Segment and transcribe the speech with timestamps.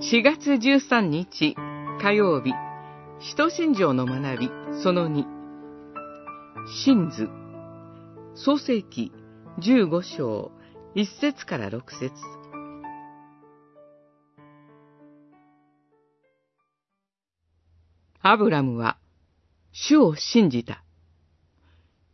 [0.00, 1.56] 4月13日
[2.00, 2.52] 火曜日、
[3.18, 4.50] 使徒信条の学び
[4.80, 5.24] その2、
[6.84, 7.28] 真図、
[8.36, 9.10] 創世記
[9.58, 10.52] 15章
[10.94, 12.12] 1節から6節。
[18.22, 18.98] アブラムは
[19.72, 20.84] 主を信じた。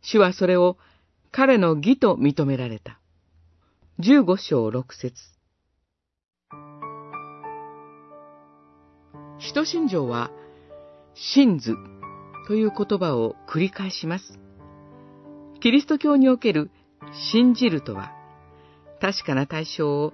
[0.01, 0.79] 主はそれを
[1.31, 2.99] 彼の義と認められた。
[3.99, 5.35] 15章6節。
[9.55, 10.31] 使徒信条は、
[11.13, 11.75] 真図
[12.45, 14.37] という言葉を繰り返します。
[15.61, 16.71] キリスト教における
[17.31, 18.11] 信じるとは、
[18.99, 20.11] 確かな対象を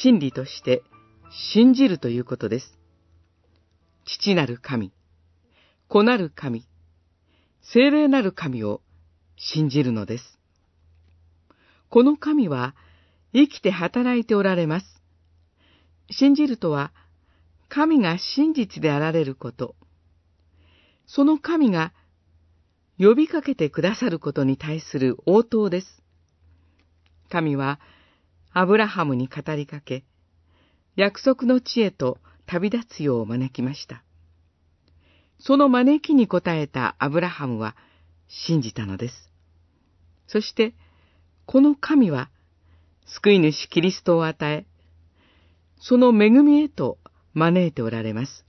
[0.00, 0.84] 真理として
[1.28, 2.78] 信じるということです。
[4.04, 4.92] 父なる神、
[5.88, 6.64] 子なる神、
[7.62, 8.80] 精霊なる神を
[9.36, 10.38] 信じるのです。
[11.88, 12.76] この神は
[13.34, 15.02] 生きて働いておられます。
[16.12, 16.92] 信じるとは、
[17.68, 19.74] 神が真実であられること、
[21.06, 21.92] その神が
[22.98, 26.02] 呼びかけてくださることに対する応答です。
[27.28, 27.80] 神は
[28.52, 30.04] アブラハムに語りかけ、
[30.96, 34.02] 約束の地へと旅立つよう招きました。
[35.38, 37.76] その招きに応えたアブラハムは
[38.28, 39.30] 信じたのです。
[40.26, 40.74] そして、
[41.44, 42.30] この神は、
[43.04, 44.66] 救い主キリストを与え、
[45.78, 46.98] その恵みへと
[47.36, 48.46] 招いておられます。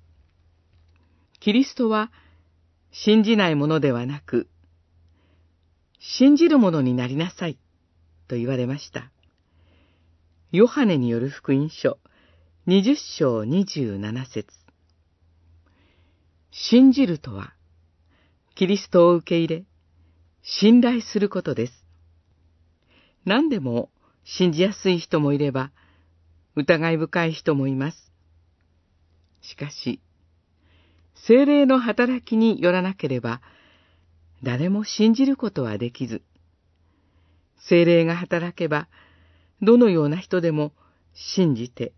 [1.41, 2.09] キリストは、
[2.91, 4.47] 信じないものではなく、
[5.99, 7.59] 信じるものになりなさい、
[8.29, 9.11] と言われました。
[10.53, 11.99] ヨハネによる福音書、
[12.65, 14.47] 二十章二十七節
[16.51, 17.53] 信じるとは、
[18.55, 19.65] キリストを受け入れ、
[20.43, 21.73] 信頼することです。
[23.25, 23.89] 何でも
[24.23, 25.71] 信じやすい人もいれば、
[26.55, 28.07] 疑い深い人もいます。
[29.47, 30.01] しかし、
[31.15, 33.41] 精霊の働きによらなければ、
[34.43, 36.21] 誰も信じることはできず、
[37.57, 38.89] 精霊が働けば、
[39.61, 40.73] どのような人でも
[41.13, 41.93] 信じて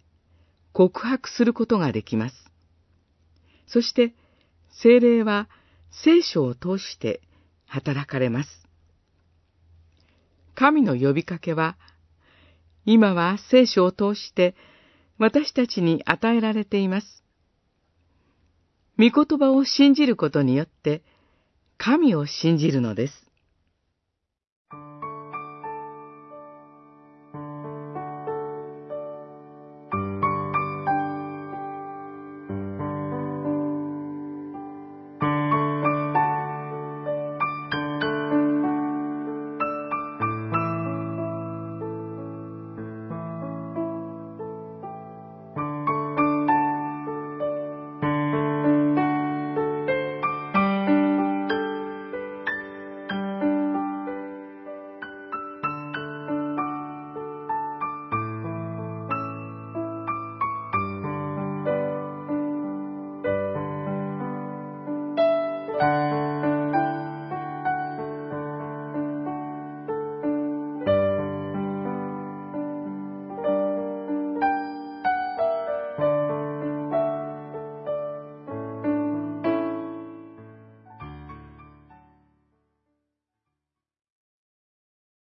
[0.71, 2.35] 告白することができます。
[3.67, 4.13] そして、
[4.69, 5.49] 精霊は
[5.91, 7.21] 聖書を通して
[7.65, 8.49] 働かれます。
[10.53, 11.77] 神の呼びかけは、
[12.85, 14.55] 今は聖書を通して
[15.17, 17.23] 私たちに与えられています。
[18.99, 21.01] 御言葉を信じることによって、
[21.77, 23.28] 神を信じるのです。